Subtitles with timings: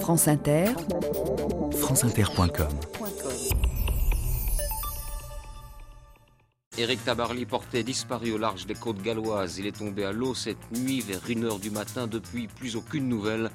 [0.00, 0.66] France Inter,
[1.72, 2.68] franceinter.com
[6.78, 9.58] Éric Tabarly portait disparu au large des côtes galloises.
[9.58, 12.06] Il est tombé à l'eau cette nuit vers 1h du matin.
[12.06, 13.50] Depuis, plus aucune nouvelle.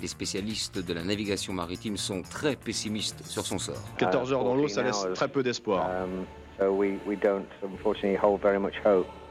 [0.00, 3.82] Les spécialistes de la navigation maritime sont très pessimistes sur son sort.
[3.98, 5.88] 14 heures dans l'eau, ça laisse très peu d'espoir.
[5.88, 6.26] Um,
[6.58, 9.06] so we, we don't unfortunately hold very much hope.«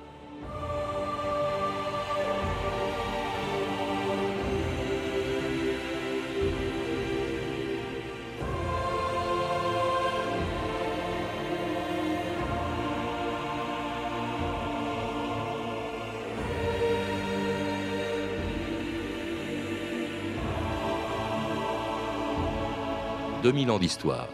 [23.46, 24.28] 2000 ans d'histoire.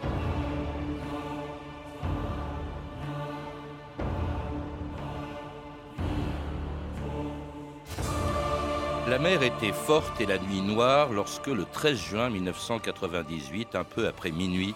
[9.06, 14.06] La mer était forte et la nuit noire lorsque le 13 juin 1998, un peu
[14.06, 14.74] après minuit,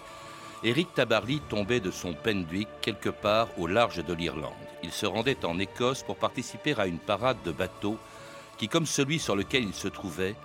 [0.63, 4.53] Eric Tabarly tombait de son Penduic quelque part au large de l'Irlande.
[4.83, 7.97] Il se rendait en Écosse pour participer à une parade de bateaux
[8.59, 10.35] qui, comme celui sur lequel il se trouvait,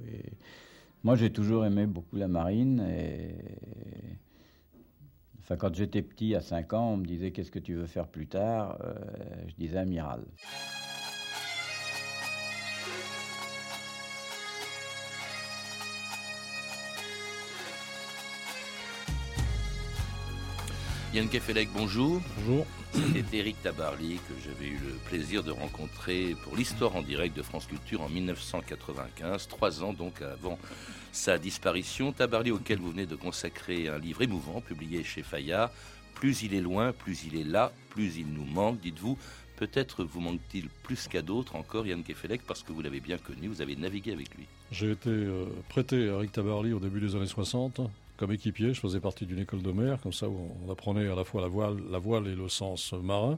[1.05, 2.85] Moi, j'ai toujours aimé beaucoup la marine.
[5.39, 8.09] Enfin, quand j'étais petit, à 5 ans, on me disait qu'est-ce que tu veux faire
[8.09, 8.77] plus tard?
[8.83, 8.93] Euh,
[9.47, 10.25] Je disais amiral.
[21.13, 22.21] Yann Kefelec, bonjour.
[22.37, 22.65] Bonjour.
[22.91, 27.41] C'était Eric Tabarly que j'avais eu le plaisir de rencontrer pour l'histoire en direct de
[27.41, 30.59] France Culture en 1995, trois ans donc avant
[31.13, 32.11] sa disparition.
[32.11, 35.71] Tabarly auquel vous venez de consacrer un livre émouvant publié chez Fayard.
[36.13, 39.17] Plus il est loin, plus il est là, plus il nous manque, dites-vous.
[39.55, 43.47] Peut-être vous manque-t-il plus qu'à d'autres encore, Yann Kefelec, parce que vous l'avez bien connu,
[43.47, 44.45] vous avez navigué avec lui.
[44.71, 47.79] J'ai été euh, prêté à Eric Tabarly au début des années 60
[48.17, 48.73] comme équipier.
[48.73, 51.41] Je faisais partie d'une école de mer, comme ça où on apprenait à la fois
[51.41, 53.37] la voile, la voile et le sens marin.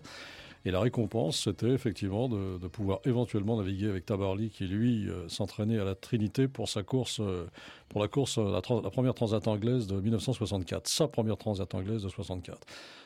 [0.65, 5.79] Et la récompense, c'était effectivement de, pouvoir éventuellement naviguer avec Tabarly, qui lui euh, s'entraînait
[5.79, 7.47] à la Trinité pour sa course, euh,
[7.87, 12.09] pour la course, la, la, première transat anglaise de 1964, sa première transat anglaise de
[12.09, 12.59] 64.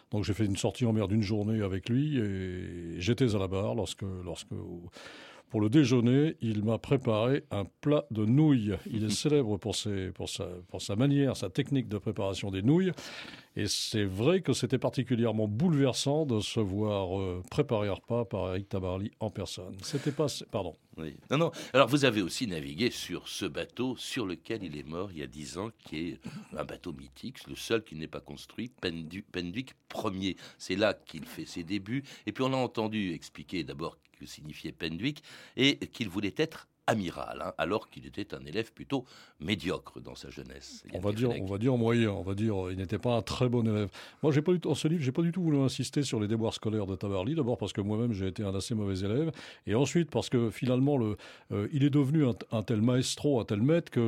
[0.10, 3.48] Donc j'ai fait une sortie en mer d'une journée avec lui et j'étais à la
[3.48, 4.52] barre lorsque, lorsque
[5.54, 8.74] pour le déjeuner, il m'a préparé un plat de nouilles.
[8.90, 12.64] Il est célèbre pour, ses, pour, sa, pour sa manière, sa technique de préparation des
[12.64, 12.92] nouilles.
[13.56, 18.50] Et c'est vrai que c'était particulièrement bouleversant de se voir euh, préparer un repas par
[18.50, 19.78] Eric Tabarly en personne.
[19.84, 20.26] C'était pas.
[20.50, 20.74] Pardon.
[20.98, 21.18] Oui.
[21.30, 21.52] Non, non.
[21.74, 25.24] Alors, vous avez aussi navigué sur ce bateau sur lequel il est mort il y
[25.24, 26.20] a dix ans, qui est
[26.58, 30.36] un bateau mythique, le seul qui n'est pas construit, Penduic Ier.
[30.58, 32.04] C'est là qu'il fait ses débuts.
[32.26, 35.24] Et puis, on a entendu expliquer d'abord signifiait Penduic
[35.56, 39.06] et qu'il voulait être amiral, hein, alors qu'il était un élève plutôt
[39.40, 40.84] médiocre dans sa jeunesse.
[40.94, 43.48] On va dire, on va dire moyen, on va dire, il n'était pas un très
[43.48, 43.90] bon élève.
[44.22, 46.20] Moi, j'ai pas du tout, dans ce livre, j'ai pas du tout voulu insister sur
[46.20, 47.36] les déboires scolaires de Tabarly.
[47.36, 49.32] D'abord parce que moi-même j'ai été un assez mauvais élève,
[49.66, 51.18] et ensuite parce que finalement, le,
[51.52, 54.00] euh, il est devenu un, un, tel maestro, un tel maître que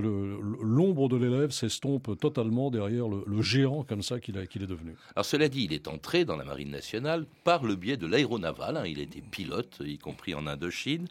[0.61, 4.95] l'ombre de l'élève s'estompe totalement derrière le, le, géant comme ça qu'il qu'il est devenu.
[5.15, 8.77] Alors cela dit, il est entré dans la marine nationale par le biais de l'aéronaval.
[8.77, 8.83] Hein.
[8.85, 11.07] Il était pilote, y compris en Indochine,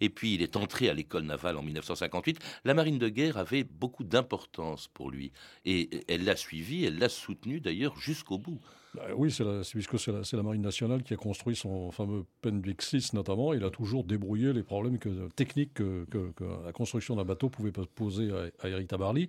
[0.00, 3.38] et puis il est entré à l'école l'école navale en 1958, la marine de guerre
[3.38, 5.32] avait beaucoup d'importance pour lui.
[5.64, 8.60] Et elle l'a suivi, elle l'a soutenu d'ailleurs jusqu'au bout.
[8.94, 13.14] Bah oui, c'est puisque c'est la, marine nationale qui a construit son fameux Penduic 6
[13.14, 13.54] notamment.
[13.54, 16.06] Il a toujours débrouillé les problèmes que, techniques que,
[16.64, 19.28] la construction d'un bateau pouvait poser à, à Eric Tabarly.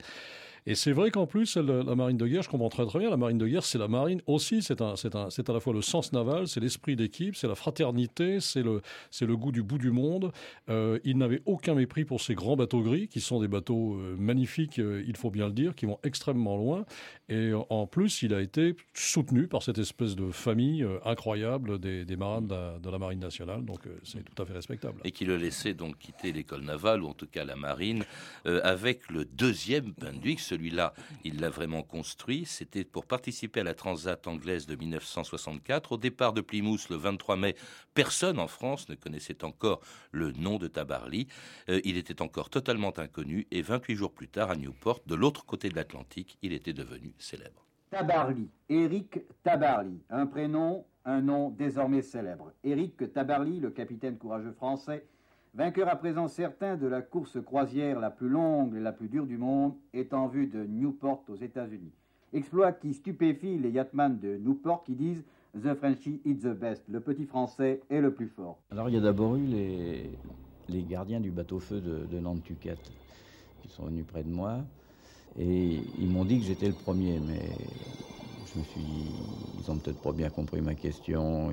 [0.70, 3.18] Et c'est vrai qu'en plus, la marine de guerre, je comprends très très bien, la
[3.18, 4.94] marine de guerre, c'est la marine aussi, c'est à
[5.52, 8.84] la fois le sens naval, c'est l'esprit d'équipe, c'est la fraternité, c'est le,
[9.20, 10.32] le goût du bout du monde.
[10.70, 14.16] Euh, il n'avait aucun mépris pour ces grands bateaux gris, qui sont des bateaux euh,
[14.20, 16.86] magnifiques, euh, il faut bien le dire, qui vont extrêmement loin.
[17.30, 22.16] Et en plus, il a été soutenu par cette espèce de famille incroyable des, des
[22.16, 25.00] marins de la, marine nationale, donc c'est tout à fait respectable.
[25.04, 28.04] Et qui le laissait donc quitter l'école navale, ou en tout cas la marine,
[28.46, 34.28] avec le deuxième Penduic, celui-là, il l'a vraiment construit, c'était pour participer à la Transat
[34.28, 35.94] anglaise de 1964.
[35.94, 37.56] Au départ de Plymouth le 23 mai,
[37.94, 39.80] personne en France ne connaissait encore
[40.12, 41.28] le nom de Tabarly.
[41.70, 45.46] Euh, il était encore totalement inconnu et 28 jours plus tard, à Newport, de l'autre
[45.46, 47.66] côté de l'Atlantique, il était devenu célèbre.
[47.90, 52.52] Tabarly, Éric Tabarly, un prénom, un nom désormais célèbre.
[52.66, 55.06] Éric Tabarly, le capitaine courageux français,
[55.54, 59.26] vainqueur à présent certain de la course croisière la plus longue et la plus dure
[59.26, 61.92] du monde, est en vue de Newport aux États-Unis.
[62.34, 65.24] Exploit qui stupéfie les yachtman de Newport qui disent
[65.56, 68.60] The Frenchie is the best, le petit français est le plus fort.
[68.72, 70.12] Alors il y a d'abord eu les,
[70.68, 72.78] les gardiens du bateau-feu de, de Nantucket
[73.64, 74.60] qui sont venus près de moi
[75.40, 77.40] et ils m'ont dit que j'étais le premier, mais
[78.54, 79.06] je me suis dit,
[79.60, 81.52] ils ont peut-être pas bien compris ma question,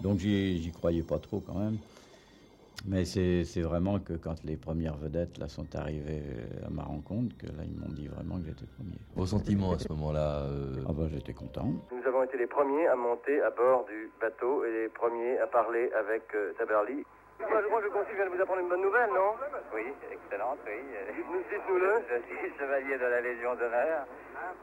[0.00, 1.76] donc j'y croyais pas trop quand même.
[2.86, 6.22] Mais c'est vraiment que quand les premières vedettes là, sont arrivées
[6.66, 8.96] à ma rencontre, que là, ils m'ont dit vraiment que j'étais premier.
[9.14, 10.84] Vos sentiments à ce moment-là euh...
[10.88, 11.68] Ah bah, j'étais content.
[11.92, 15.46] Nous avons été les premiers à monter à bord du bateau et les premiers à
[15.46, 17.04] parler avec euh, Taberly.
[17.40, 19.32] Moi, je considère que je viens de vous apprendre une bonne nouvelle, non?
[19.74, 20.76] Oui, excellente, oui.
[21.48, 22.04] Dites-nous-le.
[22.08, 24.04] Je suis chevalier de la Légion d'honneur.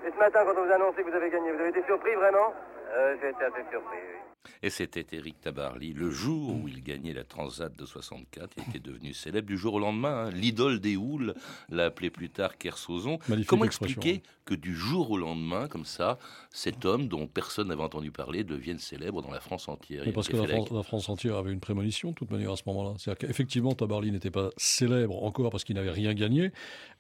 [0.05, 1.83] Et ce matin, quand on vous a annoncé que vous avez gagné, vous avez été
[1.83, 2.53] surpris, vraiment?
[2.95, 4.27] Euh, J'ai été assez surpris, oui.
[4.63, 5.93] Et c'était Éric Tabarly.
[5.93, 9.75] Le jour où il gagnait la Transat de 64, il était devenu célèbre du jour
[9.75, 10.27] au lendemain.
[10.27, 10.31] Hein.
[10.31, 11.33] L'idole des houles
[11.69, 13.19] l'a appelé plus tard Kersozon.
[13.47, 16.17] Comment expliquer que du jour au lendemain, comme ça,
[16.51, 20.03] cet homme dont personne n'avait entendu parler devienne célèbre dans la France entière?
[20.13, 22.95] Parce que la France, entière avait une prémonition, de toute manière, à ce moment-là.
[22.97, 26.51] C'est-à-dire qu'effectivement, Tabarly n'était pas célèbre encore parce qu'il n'avait rien gagné,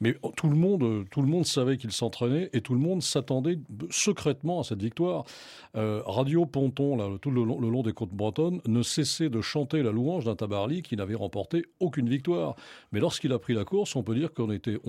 [0.01, 3.59] mais tout le monde, tout le monde savait qu'il s'entraînait et tout le monde s'attendait
[3.89, 5.25] secrètement à cette victoire.
[5.77, 10.25] Euh, Radio Ponton, tout le long, des côtes bretonnes, ne cessait de chanter la louange
[10.25, 12.55] d'un Tabarly qui n'avait remporté aucune victoire.
[12.91, 14.79] Mais lorsqu'il a pris la course, on peut dire qu'on était,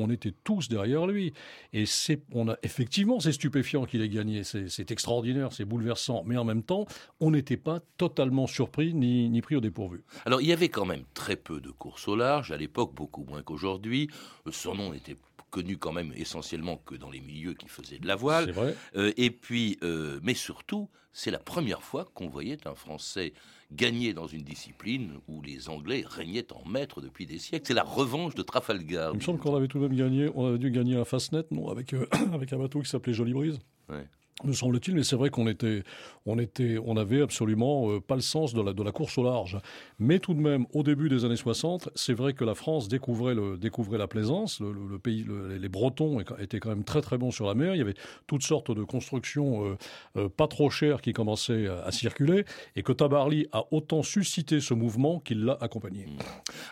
[0.44, 1.35] tous derrière lui.
[1.75, 1.85] Et
[2.32, 4.44] on a effectivement, c'est stupéfiant qu'il ait gagné.
[4.44, 6.23] C'est extraordinaire, c'est bouleversant.
[6.25, 6.87] Mais en même temps,
[7.20, 10.02] on n'était pas totalement surpris ni, ni pris au dépourvu.
[10.25, 13.25] Alors, il y avait quand même très peu de courses au large à l'époque, beaucoup
[13.25, 14.08] moins qu'aujourd'hui.
[14.50, 15.17] Son nom n'était
[15.50, 18.50] connu quand même essentiellement que dans les milieux qui faisaient de la voile.
[18.50, 18.77] Vrai.
[18.97, 23.32] Euh, et puis, euh, mais surtout, c'est la première fois qu'on voyait un Français
[23.73, 27.67] gagner dans une discipline où les Anglais régnaient en maître depuis des siècles.
[27.67, 29.11] C'est la revanche de Trafalgar.
[29.15, 31.43] Il me semble qu'on avait tout de même gagné, on avait dû gagner un Fastnet,
[31.50, 33.59] non, avec, euh, avec un bateau qui s'appelait Jolie Brise.
[33.88, 34.06] Ouais
[34.44, 35.82] me semble-t-il, mais c'est vrai qu'on était,
[36.25, 39.25] on était, on avait absolument euh, pas le sens de la, de la course au
[39.25, 39.59] large.
[39.99, 43.35] Mais tout de même, au début des années 60, c'est vrai que la France découvrait,
[43.35, 44.61] le, découvrait la plaisance.
[44.61, 45.26] Le, pays,
[45.59, 47.75] les Bretons étaient quand même très très bons sur la mer.
[47.75, 49.76] Il y avait toutes sortes de constructions euh,
[50.17, 52.45] euh, pas trop chères qui commençaient à, circuler,
[52.77, 56.07] et que Tabarly a autant suscité ce mouvement qu'il l'a accompagné.
[56.07, 56.19] Mmh.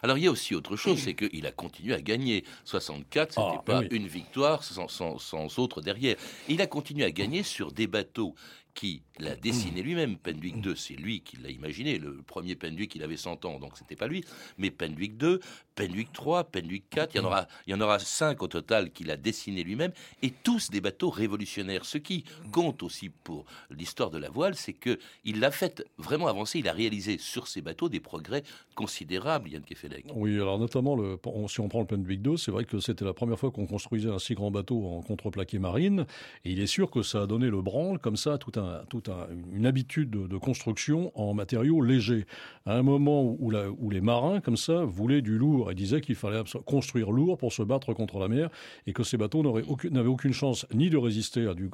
[0.03, 2.45] Alors il y a aussi autre chose, c'est qu'il a continué à gagner.
[2.65, 6.17] 64, c'était ah, pas une victoire sans, sans, sans autre derrière.
[6.49, 8.35] Il a continué à gagner sur des bateaux
[8.77, 10.17] qui l'a dessiné lui-même.
[10.19, 11.99] Penduic 2, c'est lui qui l'a imaginé.
[11.99, 14.23] Le premier Penduic, il avait 100 ans, donc c'était pas lui.
[14.59, 15.41] Mais Penduic 2,
[15.75, 18.93] Penduic 3, Penduic 4, il y en aura, il y en aura 5 au total
[18.93, 19.93] qu'il a dessiné lui-même,
[20.23, 21.87] et tous des bateaux révolutionnaires.
[21.87, 26.29] Ce qui compte aussi pour l'histoire de la voile, c'est que il l'a fait vraiment
[26.29, 26.59] avancer.
[26.59, 28.43] Il a réalisé sur ces bateaux des progrès
[28.75, 30.05] considérables, Yann Kefelec.
[30.15, 31.19] Oui, alors notamment, le,
[31.49, 34.11] si on prend le Penduic 2, c'est vrai que c'était la première fois qu'on construisait
[34.11, 36.05] un si grand bateau en contreplaqué marine,
[36.45, 39.11] et il est sûr que ça a donné le branle, comme ça, tout un toute
[39.53, 42.27] une habitude de, construction en matériaux légers.
[42.67, 43.51] À un moment où,
[43.91, 47.63] les marins, comme ça, voulaient du lourd et disaient qu'il fallait construire lourd pour se
[47.63, 48.51] battre contre la mer
[48.87, 51.71] et que ces bateaux n'avaient aucune, chance ni de résister à du,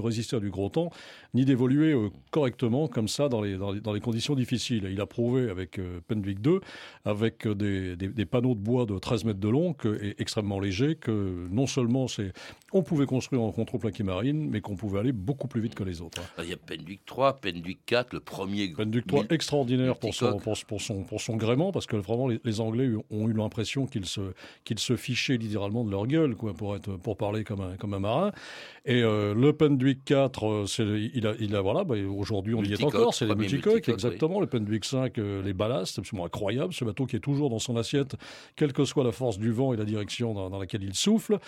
[0.00, 0.90] résister à du gros temps,
[1.34, 4.88] ni d'évoluer euh, correctement comme ça dans les, dans les, conditions difficiles.
[4.90, 6.60] Il a prouvé avec euh, Penwick 2,
[7.04, 10.94] avec des, des, panneaux de bois de 13 mètres de long que, et extrêmement légers,
[10.94, 12.32] que non seulement c'est,
[12.72, 16.02] on pouvait construire en contre-plaqué marine, mais qu'on pouvait aller beaucoup plus vite que les
[16.02, 16.20] autres.
[16.36, 18.68] Ah, il y a Penduic 3, Penduic 4, le premier.
[18.68, 22.90] Penduic 3 extraordinaire pour son, pour, son, pour son gréement, parce que vraiment les, Anglais
[23.10, 24.20] ont eu l'impression qu'ils se,
[24.64, 27.94] qu'ils se fichaient littéralement de leur gueule, quoi, pour, être, pour parler comme un, comme
[27.94, 28.32] un marin.
[28.84, 32.62] Et euh, le Penduic 4, euh, c'est, il, a, il a, voilà, bah, aujourd'hui on
[32.62, 34.40] y est encore, c'est les multicoques, exactement.
[34.40, 36.74] Le Penduic 5, euh, les ballasts, c'est absolument incroyable.
[36.74, 38.16] Ce bateau qui est toujours dans son assiette,
[38.56, 41.38] quelle que soit la force du vent et la direction dans, dans laquelle il souffle.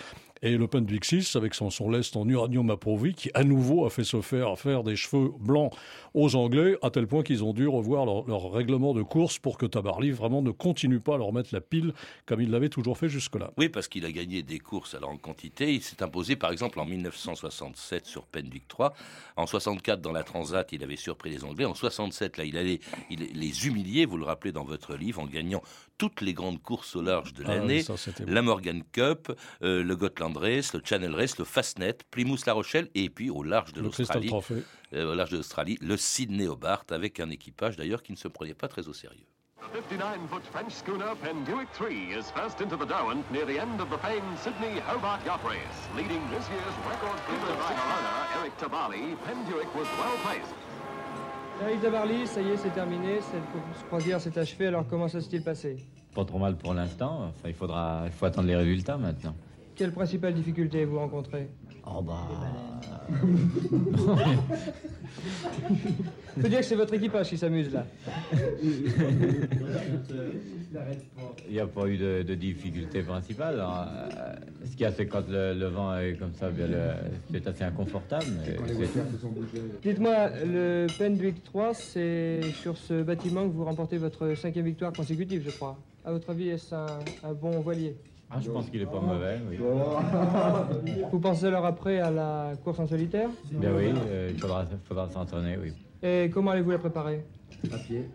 [0.43, 3.89] Et le Penduic 6, avec son, son lest en uranium appauvri, qui à nouveau a
[3.89, 5.73] fait se faire, faire des cheveux blancs
[6.13, 9.65] aux Anglais, à tel point qu'ils ont dû revoir leur, règlement de course pour que
[9.65, 11.93] Tabarly vraiment ne continue pas à leur mettre la pile
[12.25, 13.51] comme il l'avait toujours fait jusque-là.
[13.57, 15.73] Oui, parce qu'il a gagné des courses alors en quantité.
[15.73, 18.93] Il s'est imposé par exemple en 1967 sur Penduic 3.
[19.35, 21.65] En 64 dans la Transat, il avait surpris les Anglais.
[21.65, 25.61] En 67, là, il allait les humilier, vous le rappelez dans votre livre, en gagnant
[26.01, 27.83] toutes les grandes courses au large de ah l'année.
[28.25, 29.31] la Morgan Cup,
[29.61, 33.71] euh, le Gotland Race, le Channel Race, le Fastnet, Plymouth-La Rochelle et puis au large
[33.73, 34.31] de l'Australie.
[34.95, 38.27] Euh, au large de l'Australie, le Sydney Hobart avec un équipage d'ailleurs qui ne se
[38.27, 39.27] prenait pas très au sérieux.
[39.59, 43.91] The 59-foot French schooner Penduic 3 is first into the Derwent near the end of
[43.91, 45.79] the famed Sydney Hobart Yacht Race.
[45.95, 47.77] Leading this year's record keeper by
[48.39, 50.70] Eric Tabali, Penduic was well placed.
[51.63, 53.19] Eric Tabarly, ça y est, c'est terminé.
[53.21, 54.67] Cette croisière s'est achevée.
[54.67, 55.77] Alors, comment ça s'est-il passé?
[56.15, 57.25] Pas trop mal pour l'instant.
[57.29, 59.35] Enfin, il faudra, il faut attendre les résultats maintenant.
[59.75, 61.49] Quelle principale difficulté vous rencontrez?
[61.85, 62.27] Oh bah.
[66.37, 67.85] Je peux dire que c'est votre équipage qui s'amuse là.
[71.47, 73.55] Il n'y a pas eu de, de difficulté principale.
[73.59, 74.35] Euh,
[74.65, 76.49] ce qu'il y a, c'est quand le, vent est comme ça,
[77.31, 78.25] c'est assez inconfortable.
[79.81, 85.43] Dites-moi, le Penduic 3, c'est sur ce bâtiment que vous remportez votre cinquième victoire consécutive,
[85.45, 85.77] je crois.
[86.05, 87.95] À votre avis, est-ce un bon voilier?
[88.33, 89.57] Ah, je pense qu'il est pas mauvais, oui.
[91.11, 95.09] Vous pensez alors après à la course en solitaire Ben oui, euh, il faudra, faudra
[95.09, 95.73] s'entraîner, oui.
[96.01, 97.25] Et comment allez-vous la préparer?
[97.71, 98.09] À pied.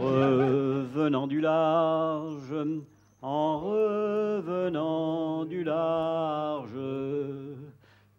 [0.00, 2.54] en revenant du large,
[3.20, 6.70] en revenant du large,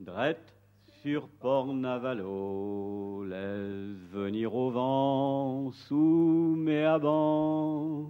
[0.01, 0.58] drette
[1.01, 8.09] sur Port Navalo, laisse venir au vent sous mes abans.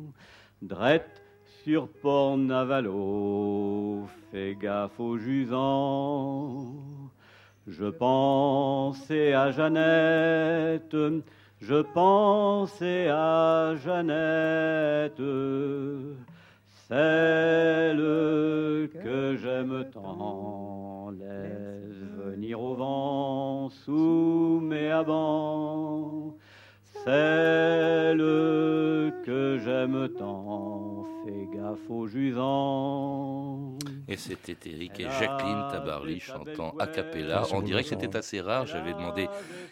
[0.61, 1.21] Drette
[1.63, 6.73] sur Port Navalo, fais gaffe aux jusants.
[7.67, 10.95] Je pensais à Jeannette,
[11.61, 15.21] je pensais à Jeannette,
[16.87, 17.99] celle
[19.03, 21.11] que j'aime tant.
[21.11, 22.08] Laisse
[22.55, 26.35] au vent sous mes abans,
[27.03, 28.17] celle
[29.25, 31.05] que j'aime tant.
[31.23, 32.58] Fais gaffe aux jusants.
[34.19, 37.43] C'était Eric et Jacqueline Tabarly chantant a cappella.
[37.53, 38.67] On dirait que c'était assez rare.
[38.67, 39.27] J'avais demandé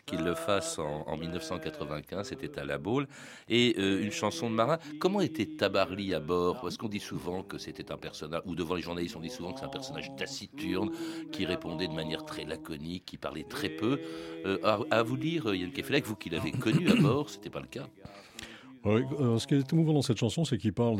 [0.05, 2.29] qu'ils le fassent en, 1995.
[2.29, 3.07] C'était à La Baule.
[3.49, 4.77] Et euh, une chanson de marin.
[4.99, 6.61] Comment était Tabarly à bord?
[6.61, 9.51] Parce qu'on dit souvent que c'était un personnage, ou devant les journalistes, on dit souvent
[9.51, 10.91] que c'est un personnage taciturne,
[11.31, 13.99] qui répondait de manière très laconique, qui parlait très peu.
[14.45, 14.57] Euh,
[14.89, 17.87] à, vous dire, Yann Kefelec, vous qui l'avez connu à bord, c'était pas le cas
[18.85, 20.97] euh, ce qui est émouvant dans cette chanson, c'est qu'il parle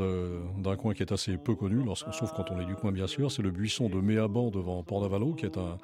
[0.57, 3.31] d'un coin qui est assez peu connu, sauf quand on est du coin bien sûr,
[3.31, 5.77] c'est le buisson de Méaban devant Port-Navalo, qui est un,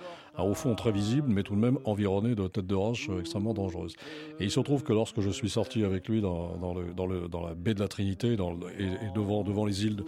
[0.44, 3.54] au fond très visible, mais tout de même environné de têtes de roches euh, extrêmement
[3.54, 3.96] dangereuses.
[4.40, 7.80] Et il se trouve que lorsque je suis sorti avec lui dans, la baie de
[7.80, 10.04] la Trinité et, devant, devant les îles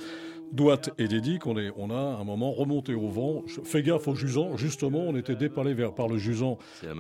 [0.52, 3.44] Douat et Dédic, on, est, on a un moment remonté au vent.
[3.64, 4.56] Fais gaffe au jusant.
[4.58, 6.58] Justement, on était dépalé vers, par le jusant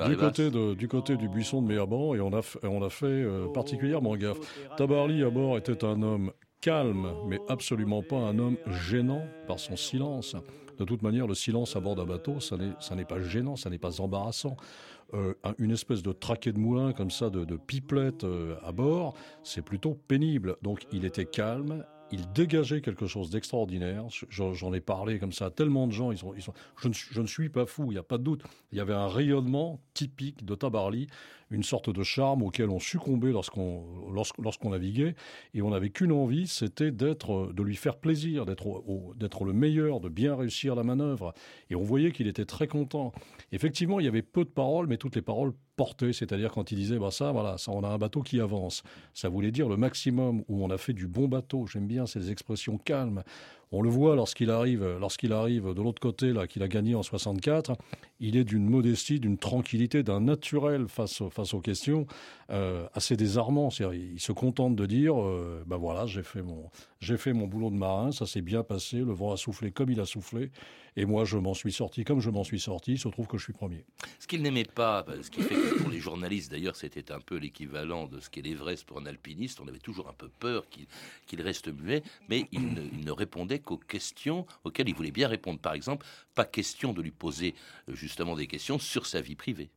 [0.08, 3.06] du côté, de, du côté du buisson de Méaban et on a, on a fait
[3.06, 4.40] euh, particulièrement gaffe.
[4.78, 9.78] Tabarly à bord était un homme calme, mais absolument pas un homme gênant par son
[9.78, 10.36] silence.
[10.78, 13.78] De toute manière, le silence à bord d'un bateau, ça n'est pas gênant, ça n'est
[13.78, 14.58] pas embarrassant.
[15.14, 19.14] Euh, une espèce de traquet de moulin comme ça, de, de pipelette euh, à bord,
[19.44, 20.58] c'est plutôt pénible.
[20.64, 24.06] Donc il était calme, il dégageait quelque chose d'extraordinaire.
[24.30, 26.12] J'en ai parlé comme ça à tellement de gens.
[26.12, 28.18] Ils sont, ils sont, je, ne, je, ne, suis pas fou, il n'y a pas
[28.18, 28.44] de doute.
[28.72, 31.08] Il y avait un rayonnement typique de Tabarly,
[31.56, 35.16] une sorte de charme auquel on succombait lorsqu'on naviguait.
[35.54, 38.84] Et on n'avait qu'une envie, c'était d'être, de lui faire plaisir, d'être
[39.16, 41.34] d'être le meilleur, de bien réussir la manœuvre.
[41.70, 43.14] Et on voyait qu'il était très content.
[43.52, 46.14] Effectivement, il y avait peu de paroles, mais toutes les paroles portées.
[46.14, 48.84] C'est-à-dire quand il disait, bah ça, voilà, ça, on a un bateau qui avance.
[49.14, 51.66] Ça voulait dire le maximum où on a fait du bon bateau.
[51.68, 53.24] J'aime bien ces expressions calmes
[53.78, 57.04] On le voit lorsqu'il arrive, lorsqu'il arrive de l'autre côté, là, qu'il a gagné en
[57.04, 57.74] 64.
[58.22, 62.08] Il est d'une modestie, d'une tranquillité, d'un naturel face, aux questions
[62.52, 63.68] euh, assez désarmant.
[63.92, 65.16] Il se contente de dire,
[65.66, 66.70] ben voilà, j'ai fait mon,
[67.06, 69.92] j'ai fait mon boulot de marin, ça s'est bien passé, le vent a soufflé comme
[69.92, 70.50] il a soufflé,
[70.96, 72.94] et moi je m'en suis sorti comme je m'en suis sorti.
[72.94, 73.86] Il se trouve que je suis premier.
[74.20, 77.36] Ce qu'il n'aimait pas, ce qui fait que pour les journalistes d'ailleurs, c'était un peu
[77.38, 79.60] l'équivalent de ce qu'est l'Everest pour un alpiniste.
[79.62, 80.66] On avait toujours un peu peur
[81.28, 85.60] qu'il reste muet, mais il ne, répondait qu'aux questions auxquelles il voulait bien répondre.
[85.60, 87.56] Par exemple, pas question de lui poser
[87.90, 89.70] euh, justement des questions sur sa vie privée.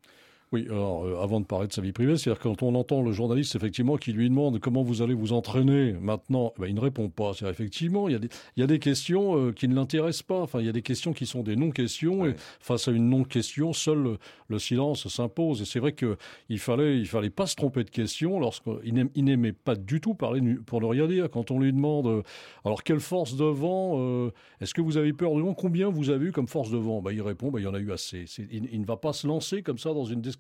[0.51, 3.13] Oui, alors euh, avant de parler de sa vie privée, c'est-à-dire quand on entend le
[3.13, 6.81] journaliste effectivement qui lui demande comment vous allez vous entraîner maintenant, eh ben, il ne
[6.81, 7.35] répond pas.
[7.35, 10.23] C'est effectivement, il y a des, il y a des questions euh, qui ne l'intéressent
[10.23, 10.41] pas.
[10.41, 13.75] Enfin, il y a des questions qui sont des non-questions et face à une non-question,
[13.75, 14.17] seul
[14.49, 15.61] le, silence s'impose.
[15.61, 19.75] Et c'est vrai qu'il fallait, il fallait pas se tromper de questions lorsqu'il n'aimait pas
[19.75, 21.29] du tout parler pour ne rien dire.
[21.31, 22.23] Quand on lui demande, euh,
[22.65, 24.31] alors quelle force de vent,
[24.63, 25.53] est-ce que vous avez peur de vent?
[25.53, 27.03] Combien vous avez eu comme force de vent?
[27.03, 28.25] Ben, Il répond, ben, il y en a eu assez.
[28.51, 30.38] Il, il, ne va pas se lancer comme ça dans une description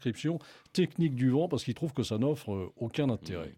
[0.73, 3.55] technique du vent parce qu'il trouve que ça n'offre euh, aucun intérêt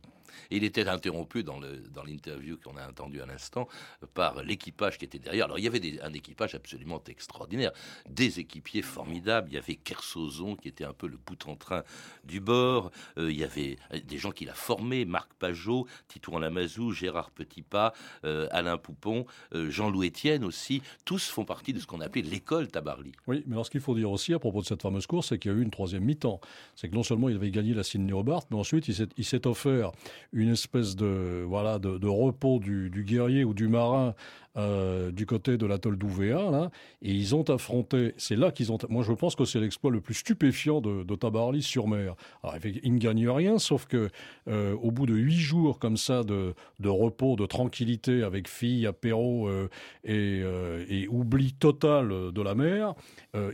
[0.51, 1.61] il était interrompu dans
[2.05, 3.69] l'interview qu'on a entendu à l'instant
[4.15, 5.47] par l'équipage qui était derrière.
[5.47, 7.73] Alors il y avait un équipage absolument extraordinaire,
[8.09, 9.49] des équipiers formidables.
[9.51, 11.83] Il y avait Kersozon qui était un peu le bout en train
[12.25, 12.91] du bord.
[13.19, 17.93] Euh, il y avait des gens qu'il a formés, Marc Pajot, Titouan Lamazou, Gérard Petitpas,
[18.25, 20.83] euh, Alain Poupon, euh, Jean-Louis Etienne aussi.
[21.05, 23.13] Tous font partie de ce qu'on appelait l'école Tabarly.
[23.27, 25.39] Oui, mais alors ce qu'il faut dire aussi à propos de cette fameuse course, c'est
[25.39, 26.41] qu'il y a eu une troisième mi-temps.
[26.75, 29.93] C'est que non seulement il avait gagné la Sydney Hobart, mais ensuite il s'est offert
[30.33, 34.15] une espèce de voilà de, repos du, guerrier ou du marin
[34.57, 36.71] euh, du côté de l'atoll d'Ouvéa, là,
[37.03, 38.15] et ils ont affronté.
[38.17, 38.79] C'est là qu'ils ont.
[38.89, 42.17] Moi, je pense que c'est l'exploit le plus stupéfiant de, Tabarly sur mer.
[42.43, 44.11] Alors, ils ne gagnent rien, sauf que
[44.49, 48.89] euh, au bout de huit jours comme ça de, de repos, de tranquillité avec filles,
[48.89, 49.69] apéro euh,
[50.03, 50.43] et,
[50.89, 52.95] et, oubli total de la mer,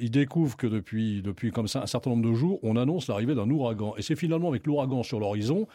[0.01, 3.35] ils découvrent que depuis depuis comme ça un certain nombre de jours, on annonce l'arrivée
[3.35, 3.95] d'un ouragan.
[3.99, 5.67] Et c'est finalement avec l'ouragan sur l'horizon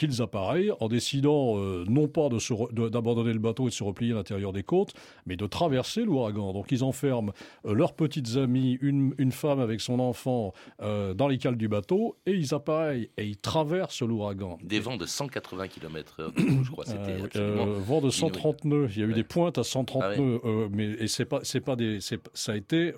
[0.00, 4.14] qu'ils appareillent en décidant euh, non pas d'abandonner le bateau et de se replier à
[4.14, 4.94] l'intérieur des côtes,
[5.26, 6.54] mais de traverser l'ouragan.
[6.54, 7.32] Donc ils enferment
[7.66, 11.68] euh, leurs petites amies, une, une, femme avec son enfant euh, dans les cales du
[11.68, 14.58] bateau et ils appareillent et ils traversent l'ouragan.
[14.62, 16.32] Des vents de 180 km/h,
[16.64, 16.86] je crois.
[16.86, 17.18] C'était
[17.80, 18.88] vent de 130 nœuds.
[18.96, 21.60] Il y a eu des pointes à 130 ah nœuds, mais et c'est pas c'est
[21.60, 22.94] pas des ça a été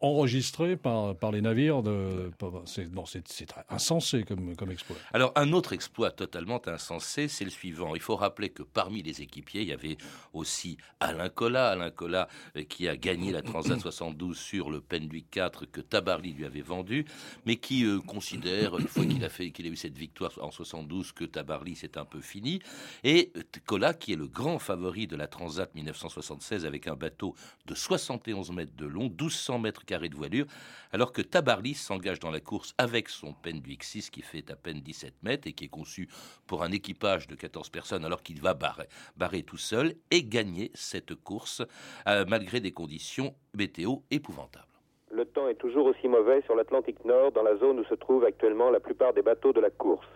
[0.00, 2.32] enregistré par par les navires de
[2.64, 3.22] c'est non c'est
[3.68, 4.96] insensé comme comme exploit.
[5.12, 7.94] Alors un autre exploit totalement insensé, c'est le suivant.
[7.94, 9.98] Il faut rappeler que parmi les équipiers, il y avait
[10.32, 15.30] aussi Alain Collat, Alain Collat euh, qui a gagné la Transat 72 sur le Penduic
[15.30, 17.04] 4 que Tabarly lui avait vendu,
[17.44, 20.50] mais qui euh, considère, une fois qu'il a fait, qu'il a eu cette victoire en
[20.50, 22.62] 72, que Tabarly c'est un peu fini.
[23.04, 27.34] Et euh, Collat, qui est le grand favori de la Transat 1976 avec un bateau
[27.66, 30.46] de 71 mètres de long, 1200 mètres carrés de voilure,
[30.92, 34.80] alors que Tabarly s'engage dans la course avec son Penduic 6 qui fait à peine
[34.80, 36.08] 17 mètres et qui est conçu
[36.46, 41.14] pour un équipage de 14 personnes alors qu'il va barrer, tout seul et gagner cette
[41.14, 41.62] course
[42.08, 44.66] euh, malgré des conditions météo épouvantables.
[45.10, 48.24] Le temps est toujours aussi mauvais sur l'Atlantique Nord, dans la zone où se trouvent
[48.24, 50.08] actuellement la plupart des bateaux de la course.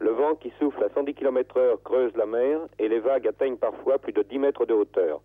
[0.00, 3.98] Le vent qui souffle à 110 km/h creuse la mer et les vagues atteignent parfois
[3.98, 5.20] plus de 10 mètres de hauteur.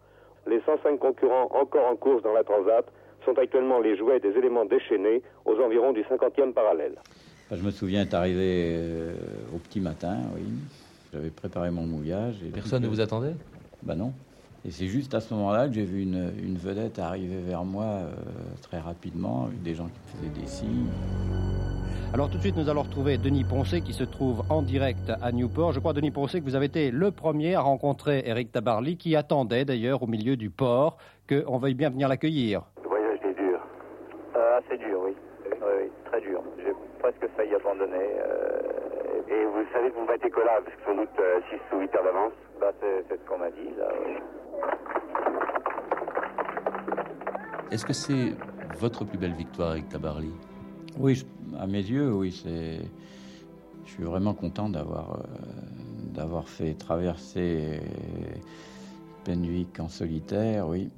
[0.47, 2.85] Les 105 concurrents encore en course dans la Transat
[3.23, 6.95] sont actuellement les jouets des éléments déchaînés aux environs du 50e parallèle.
[7.51, 9.13] Je me souviens être arrivé euh,
[9.53, 10.41] au petit matin, oui.
[11.13, 12.36] J'avais préparé mon mouillage.
[12.43, 13.36] Et Personne ne vous attendait?
[13.84, 14.13] Ben non.
[14.65, 17.84] Et c'est juste à ce moment-là que j'ai vu une, une, vedette arriver vers moi
[17.84, 18.13] euh,
[18.63, 20.88] très rapidement, avec des gens qui me faisaient des signes.
[22.13, 25.31] Alors tout de suite, nous allons retrouver Denis Poncet qui se trouve en direct à
[25.31, 25.71] Newport.
[25.71, 29.15] Je crois, Denis Poncet, que vous avez été le premier à rencontrer Eric Tabarly, qui
[29.15, 30.97] attendait d'ailleurs au milieu du port
[31.29, 32.63] qu'on veuille bien venir l'accueillir.
[32.81, 33.60] Le voyage est dur.
[34.36, 35.12] Euh, assez dur, oui.
[35.45, 36.41] oui, oui très dur
[37.05, 38.17] presque failli abandonner.
[38.19, 41.79] Euh, et vous savez que vous battez Cola, parce que sans doute 6 euh, ou
[41.81, 43.89] 8 heures d'avance bah, C'est ce qu'on m'a dit, là,
[47.71, 48.33] Est-ce que c'est
[48.79, 50.31] votre plus belle victoire avec Tabarly?
[50.97, 51.23] Oui,
[51.59, 52.31] à mes yeux, oui.
[52.31, 52.79] C'est...
[53.85, 55.23] Je suis vraiment content d'avoir, euh,
[56.11, 57.81] d'avoir fait traverser
[59.25, 60.89] Penwick en solitaire, oui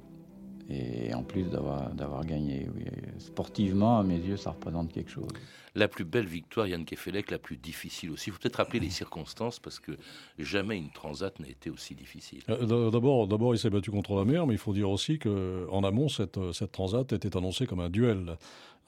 [0.68, 2.68] et en plus d'avoir, d'avoir gagné.
[2.74, 2.84] Oui.
[3.18, 5.28] Sportivement, à mes yeux, ça représente quelque chose.
[5.74, 8.28] La plus belle victoire, Yann Kefelec, la plus difficile aussi.
[8.28, 9.92] Il faut peut-être rappeler les circonstances parce que
[10.38, 12.42] jamais une transat n'a été aussi difficile.
[12.50, 15.84] Euh, d'abord, d'abord, il s'est battu contre la mer, mais il faut dire aussi qu'en
[15.84, 18.36] amont, cette, cette transat était annoncée comme un duel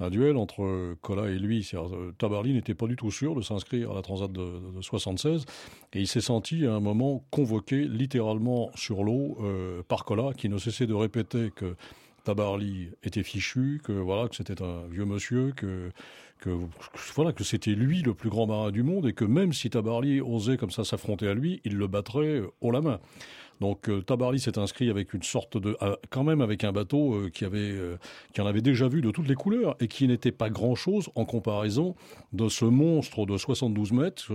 [0.00, 1.68] un duel entre Cola et lui.
[2.18, 5.44] Tabarly n'était pas du tout sûr de s'inscrire à la Transat de, 76
[5.92, 9.38] et il s'est senti à un moment convoqué littéralement sur l'eau
[9.88, 11.76] par Cola qui ne cessait de répéter que
[12.24, 15.90] Tabarly était fichu, que voilà que c'était un vieux monsieur, que
[16.40, 16.50] que
[17.14, 20.20] voilà que c'était lui le plus grand marin du monde et que même si Tabarly
[20.20, 23.00] osait comme ça s'affronter à lui, il le battrait haut la main.
[23.60, 27.14] Donc euh, Tabarly s'est inscrit avec une sorte de, euh, quand même avec un bateau
[27.14, 27.74] euh, qui avait,
[28.32, 31.10] qui en avait déjà vu de toutes les couleurs et qui n'était pas grand chose
[31.14, 31.94] en comparaison
[32.32, 34.32] de ce monstre de 72 mètres.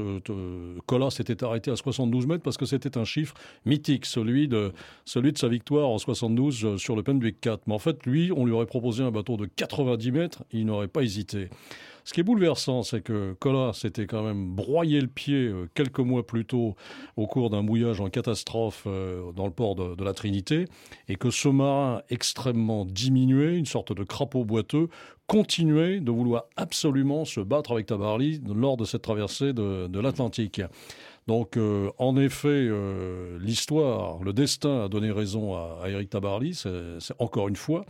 [0.85, 3.33] Collas s'était arrêté à 72 mètres parce que c'était un chiffre
[3.65, 4.73] mythique, celui de,
[5.05, 7.63] celui de sa victoire en 72 sur le Pendwick 4.
[7.67, 10.87] Mais en fait, lui, on lui aurait proposé un bateau de 90 mètres, il n'aurait
[10.87, 11.49] pas hésité.
[12.05, 15.99] Ce qui est bouleversant, c'est que Collas s'était quand même broyé le pied euh, quelques
[15.99, 16.75] mois plus tôt
[17.17, 20.65] au cours d'un mouillage en catastrophe euh, dans le port de, la Trinité,
[21.09, 24.87] et que ce marin extrêmement diminué, une sorte de crapaud boiteux,
[25.25, 30.61] continuait de vouloir absolument se battre avec Tabarly lors de cette traversée de, l'Atlantique.
[31.25, 32.69] Donc, euh, en effet,
[33.39, 37.83] l'histoire, le destin a donné raison à, à Eric Tabarly, c'est encore une fois.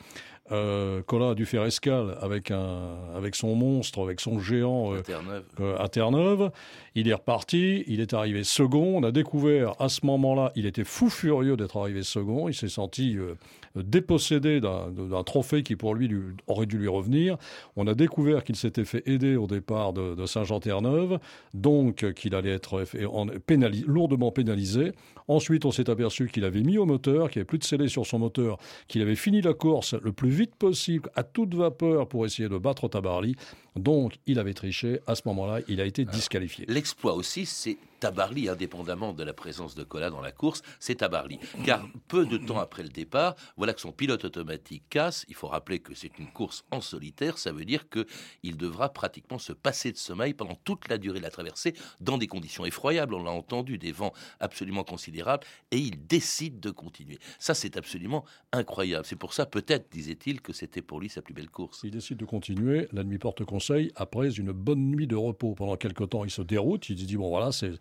[0.51, 5.01] Euh, Colin a dû faire escale avec, un, avec son monstre, avec son géant euh,
[5.59, 6.51] euh, à Terre-Neuve.
[6.93, 8.95] Il est reparti, il est arrivé second.
[8.95, 12.47] On a découvert à ce moment-là, il était fou furieux d'être arrivé second.
[12.47, 13.17] Il s'est senti
[13.75, 16.09] dépossédé d'un trophée qui pour lui,
[16.47, 17.37] aurait dû lui revenir.
[17.75, 21.19] On a découvert qu'il s'était fait aider au départ de, Saint-Jean-Terre-Neuve,
[21.53, 22.85] donc qu'il allait être
[23.87, 24.91] lourdement pénalisé.
[25.27, 27.87] Ensuite, on s'est aperçu qu'il avait mis au moteur, qu'il n'y avait plus de scellé
[27.87, 32.07] sur son moteur, qu'il avait fini la course le plus vite possible, à toute vapeur,
[32.07, 33.35] pour essayer de battre Tabarly.
[33.75, 34.99] Donc, il avait triché.
[35.07, 36.65] À ce moment-là, il a été disqualifié.
[36.67, 41.39] L'exploit aussi, c'est Tabarly, indépendamment de la présence de Cola dans la course, c'est Tabarly.
[41.65, 45.25] Car peu de temps après le départ, voilà que son pilote automatique casse.
[45.27, 47.39] Il faut rappeler que c'est une course en solitaire.
[47.39, 51.23] Ça veut dire qu'il devra pratiquement se passer de sommeil pendant toute la durée de
[51.23, 53.15] la traversée, dans des conditions effroyables.
[53.15, 55.47] On l'a entendu, des vents absolument considérables.
[55.71, 57.17] Et il décide de continuer.
[57.39, 59.07] Ça, c'est absolument incroyable.
[59.07, 61.81] C'est pour ça, peut-être, disait-il, que c'était pour lui sa plus belle course.
[61.83, 62.87] Il décide de continuer.
[62.93, 63.41] La nuit porte
[63.95, 65.55] après une bonne nuit de repos.
[65.55, 67.71] Pendant quelques temps, il se déroute, il dit, bon voilà, c'est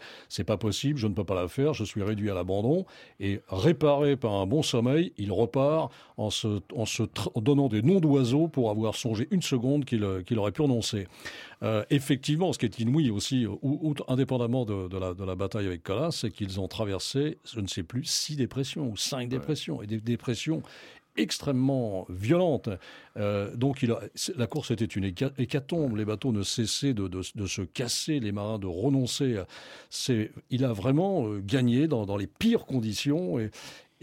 [0.45, 2.87] pas possible, je ne peux pas la faire, je suis réduit à l'abandon.
[3.21, 7.03] Et réparé par un bon sommeil, il repart en se, en se
[7.37, 11.07] donnant des noms d'oiseaux pour avoir songé une seconde qu'il aurait pu renoncer.
[11.63, 15.83] Euh, effectivement, ce qui est inouï aussi, ou, indépendamment de, la, de, la, bataille avec
[15.83, 19.87] Calas, c'est qu'ils ont traversé, je ne sais plus, six dépressions ou cinq dépressions, et
[19.87, 20.63] des dépressions
[21.17, 22.69] extrêmement violente.
[23.17, 23.95] Euh, donc il
[24.37, 28.67] la course était une hécatombe, les bateaux ne cessaient de, se casser, les marins de
[28.67, 29.43] renoncer.
[30.51, 33.51] il a vraiment euh, gagné dans, les pires conditions et,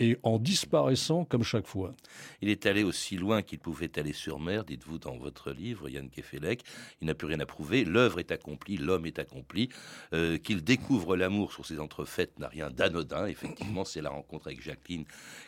[0.01, 1.93] et en disparaissant comme chaque fois.
[2.41, 6.09] Il est allé aussi loin qu'il pouvait aller sur mer, dites-vous dans votre livre, Yann
[6.09, 6.63] Kefelec.
[7.01, 7.85] Il n'a plus rien à prouver.
[7.85, 9.69] L'œuvre est accomplie, l'homme est accompli.
[10.13, 13.27] Euh, qu'il découvre l'amour sur ses entrefaites n'a rien d'anodin.
[13.27, 15.05] Effectivement, c'est la rencontre avec Jacqueline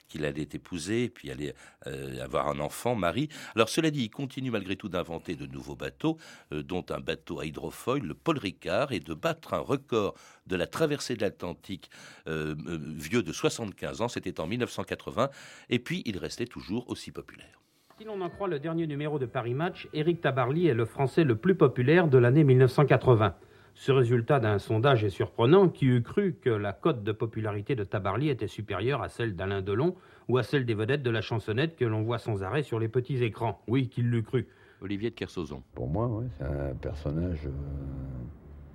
[0.07, 1.53] qu'il allait épouser, puis aller
[1.87, 3.29] euh, avoir un enfant, Marie.
[3.55, 6.17] Alors cela dit, il continue malgré tout d'inventer de nouveaux bateaux,
[6.51, 10.15] euh, dont un bateau à hydrofoil, le Paul Ricard, et de battre un record
[10.47, 11.89] de la traversée de l'Atlantique
[12.25, 14.07] vieux de 75 ans.
[14.07, 15.29] C'était en 1980,
[15.69, 17.61] et puis il restait toujours aussi populaire.
[17.99, 21.23] Si l'on en croit le dernier numéro de Paris Match, Éric Tabarly est le Français
[21.23, 23.35] le plus populaire de l'année 1980.
[23.75, 25.69] Ce résultat d'un sondage est surprenant.
[25.69, 29.61] Qui eût cru que la cote de popularité de Tabarly était supérieure à celle d'Alain
[29.61, 29.95] Delon
[30.29, 32.87] ou à celle des vedettes de la chansonnette que l'on voit sans arrêt sur les
[32.87, 34.47] petits écrans Oui, qu'il l'eût cru.
[34.81, 35.63] Olivier de Kersauzon.
[35.75, 37.51] Pour moi, c'est un personnage euh,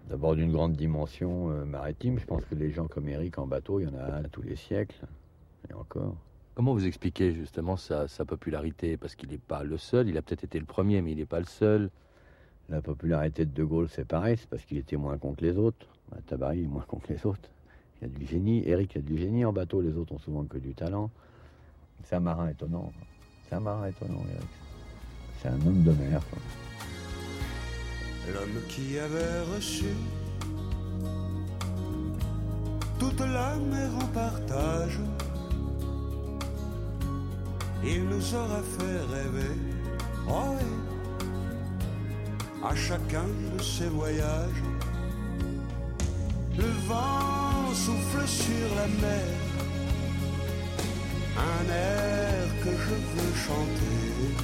[0.09, 2.19] d'abord d'une grande dimension euh, maritime.
[2.19, 4.29] Je pense que les gens comme Eric en bateau, il y en a un à
[4.29, 5.07] tous les siècles
[5.69, 6.17] et encore.
[6.55, 8.97] Comment vous expliquez justement sa, popularité?
[8.97, 11.27] Parce qu'il n'est pas le seul, il a peut-être été le premier, mais il n'est
[11.27, 11.91] pas le seul.
[12.69, 15.57] La popularité de De Gaulle, c'est pareil, c'est parce qu'il était moins con que les
[15.57, 15.87] autres.
[16.11, 17.49] Bah, est moins con les autres.
[18.01, 18.63] Il y a du génie.
[18.67, 21.11] Eric a du génie en bateau, les autres ont souvent que du talent.
[22.05, 22.93] C'est un marin étonnant.
[23.49, 24.49] C'est un marin étonnant, Eric.
[25.41, 26.21] C'est un homme de mer.
[28.33, 29.87] L'homme qui avait reçu
[32.99, 35.01] toute la mer en partage
[37.85, 39.55] il nous aura fait rêver,
[40.29, 40.57] oh
[42.69, 43.25] à chacun
[43.57, 44.63] de ses voyages.
[46.57, 49.25] Le vent souffle sur la mer,
[51.39, 54.35] un air que je veux chanter.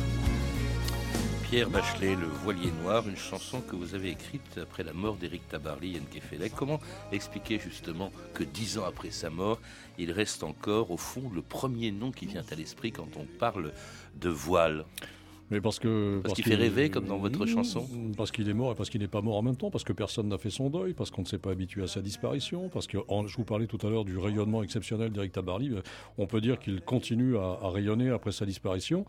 [1.43, 5.47] Pierre Bachelet, Le Voilier Noir, une chanson que vous avez écrite après la mort d'Éric
[5.49, 6.53] Tabarly et Nkefelec.
[6.57, 6.81] Comment
[7.13, 9.61] expliquer justement que dix ans après sa mort,
[9.99, 13.73] il reste encore au fond le premier nom qui vient à l'esprit quand on parle
[14.17, 14.87] de voile?
[15.55, 17.87] Mais parce que parce, qu'il fait rêver comme dans votre chanson.
[18.17, 19.93] Parce qu'il est mort et parce qu'il n'est pas mort en même temps, parce que
[19.93, 22.89] personne n'a fait son deuil, parce qu'on ne s'est pas habitué à sa disparition, parce
[22.89, 25.71] que je vous parlais tout à l'heure du rayonnement exceptionnel d'Éric Tabarly.
[26.19, 29.05] On peut dire qu'il continue à, à, rayonner après sa disparition,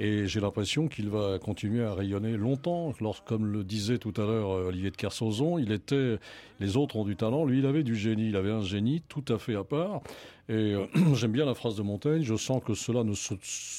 [0.00, 2.92] et j'ai l'impression qu'il va continuer à rayonner longtemps.
[3.00, 6.18] Lorsque, comme le disait tout à l'heure euh, Olivier de Kersauzon, il était,
[6.58, 9.24] les autres ont du talent, lui il avait du génie, il avait un génie tout
[9.28, 10.02] à fait à part.
[10.48, 13.14] Et euh, j'aime bien la phrase de Montaigne, je sens que cela ne,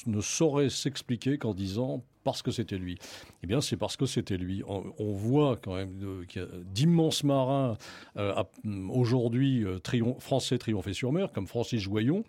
[0.06, 2.98] ne saurait s'expliquer qu'en disant parce que c'était lui.
[3.44, 4.64] Eh bien, c'est parce que c'était lui.
[4.66, 7.78] On, voit quand même euh, d'immenses marins
[8.16, 8.42] euh,
[8.90, 9.64] aujourd'hui
[10.18, 12.24] français triompher sur mer, comme Francis Joyon,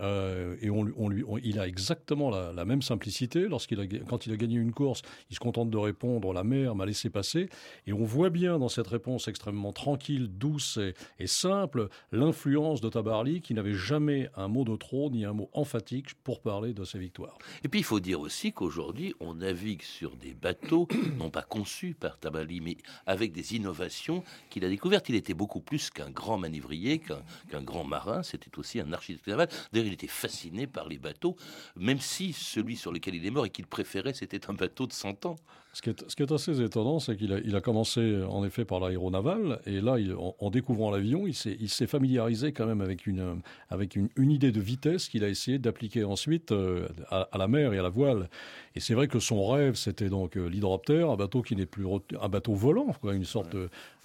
[0.00, 3.48] euh, et on, on lui, il a exactement la, même simplicité.
[3.48, 6.74] Lorsqu'il a, quand il a gagné une course, il se contente de répondre la mer
[6.74, 7.48] m'a laissé passer.
[7.86, 10.78] Et on voit bien dans cette réponse extrêmement tranquille, douce
[11.18, 15.50] et, simple l'influence de Tabarly, qui n'avait jamais un mot de trop ni un mot
[15.52, 17.38] emphatique pour parler de ses victoires.
[17.64, 21.94] Et puis il faut dire aussi qu'aujourd'hui, on navigue sur des bateaux non pas conçus
[21.98, 22.76] par Tabarly, mais
[23.06, 25.08] avec des innovations qu'il a découvertes.
[25.08, 28.22] Il était beaucoup plus qu'un grand manivrier, qu'un grand marin.
[28.22, 31.36] C'était aussi un architecte naval il était fasciné par les bateaux,
[31.76, 34.92] même si celui sur lequel il est mort et qu'il préférait, c'était un bateau de
[34.92, 35.36] 100 ans.
[35.74, 39.58] Ce qui est, assez étonnant, c'est qu'il a, il a, commencé en effet par l'aéronaval,
[39.64, 39.96] et là,
[40.38, 45.08] en, découvrant l'avion, il s'est familiarisé quand même avec une, avec une, idée de vitesse
[45.08, 48.28] qu'il a essayé d'appliquer ensuite euh, à, la mer et à la voile.
[48.74, 51.86] Et c'est vrai que son rêve, c'était donc euh, l'hydroptère, un bateau qui n'est plus
[52.20, 53.56] un bateau volant, quoi, une sorte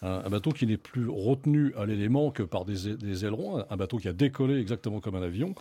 [0.02, 3.98] un, bateau qui n'est plus retenu à l'élément que par des, des ailerons, un bateau
[3.98, 5.56] qui a décollé exactement comme un avion.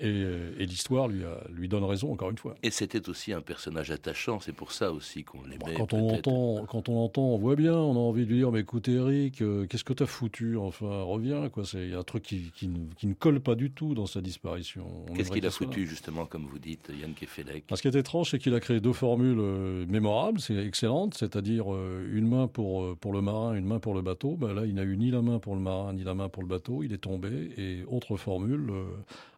[0.00, 2.54] Et, l'histoire lui, lui donne raison, encore une fois.
[2.62, 5.74] Et c'était aussi un personnage attachant, c'est pour ça aussi qu'on l'aimait.
[5.76, 8.50] Quand on entend, quand on entend, on voit bien, on a envie de lui dire,
[8.50, 11.64] mais écoute Eric, euh, qu'est-ce que t'as foutu Enfin, reviens, quoi.
[11.64, 14.86] C'est un truc qui, qui, ne, colle pas du tout dans sa disparition.
[15.14, 18.38] Qu'est-ce qu'il a foutu, justement, comme vous dites, Yann Kefelec Ce qui est étrange, c'est
[18.38, 23.12] qu'il a créé deux formules euh, mémorables, c'est excellente, c'est-à-dire euh, une main pour, pour
[23.12, 24.36] le marin, une main pour le bateau.
[24.36, 26.42] Ben là, il n'a eu ni la main pour le marin, ni la main pour
[26.42, 27.50] le bateau, il est tombé.
[27.56, 28.72] Et autre formule,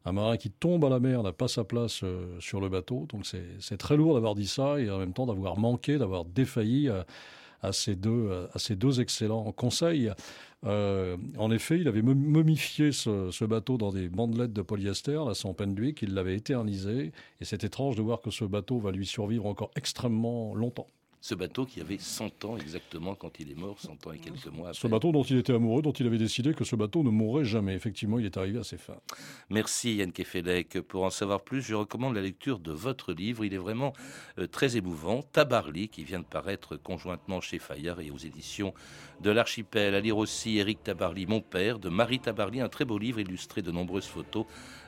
[0.05, 3.07] un marin qui tombe à la mer n'a pas sa place euh, sur le bateau.
[3.11, 6.91] Donc c'est très lourd d'avoir dit ça et en même temps d'avoir manqué, d'avoir défailli
[7.63, 10.13] à, ces deux, à ces deux excellents conseils.
[10.65, 15.55] Euh, en effet, il avait momifié ce, bateau dans des bandelettes de polyester, là, son
[15.55, 19.47] Pendwick, il l'avait éternisé, et c'est étrange de voir que ce bateau va lui survivre
[19.47, 20.87] encore extrêmement longtemps
[21.23, 24.49] ce bateau qui avait 100 ans exactement quand il est mort, 100 ans et quelques
[24.49, 24.81] mois après.
[24.81, 27.45] Ce bateau dont il était amoureux, dont il avait décidé que ce bateau ne mourrait
[27.45, 27.75] jamais.
[27.75, 28.99] Effectivement, il est arrivé à ses fins.
[29.49, 30.81] Merci Yann Kefelec.
[30.81, 33.45] Pour en savoir plus, je recommande la lecture de votre livre.
[33.45, 33.93] Il est vraiment
[34.41, 35.23] euh, très émouvant.
[35.23, 38.75] Tabarly, qui vient de paraître conjointement chez Fayard et aux éditions
[39.21, 39.95] de l'Archipel.
[39.95, 43.63] À lire aussi Éric Tabarly, mon père, de Marie Tabarly, un très beau livre illustré
[43.63, 44.47] de nombreuses photos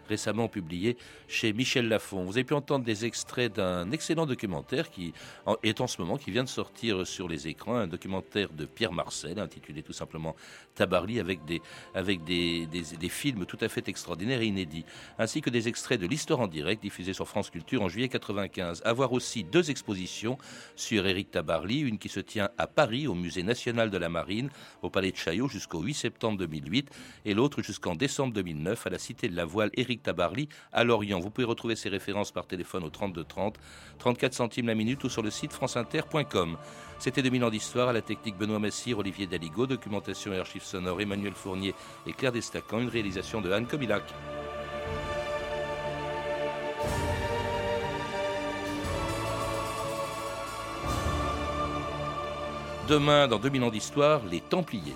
[0.08, 0.96] récemment publié
[1.28, 2.24] chez Michel Lafon.
[2.24, 5.12] Vous avez pu entendre des extraits d'un excellent documentaire qui
[5.62, 8.92] est en ce moment, qui vient de sortir sur les écrans, un documentaire de Pierre
[8.92, 10.36] Marcel intitulé tout simplement
[10.74, 11.62] Tabarly avec des,
[11.94, 14.84] avec des, des, films tout à fait extraordinaires et inédits,
[15.18, 18.82] ainsi que des extraits de l'histoire en direct diffusée sur France Culture en juillet 95.
[18.84, 20.38] Avoir aussi deux expositions
[20.74, 24.50] sur Éric Tabarly, une qui se tient à Paris au Musée national de la Marine,
[24.82, 26.90] au Palais de Chaillot jusqu'au 8 septembre 2008
[27.24, 31.20] et l'autre jusqu'en décembre 2009 à la Cité de la Voile Éric Tabarly à Lorient.
[31.20, 33.58] Vous pouvez retrouver ces références par téléphone au 32 30,
[33.98, 36.56] 34 centimes la minute ou sur le site franceinter.com.
[36.98, 41.00] C'était 2000 ans d'histoire à la technique Benoît Massir, Olivier Daligo, documentation et archives sonores
[41.00, 41.74] Emmanuel Fournier
[42.06, 44.02] et Claire Destacan, une réalisation de Anne Kobilac.
[52.88, 54.94] Demain, dans 2000 ans d'histoire, les Templiers.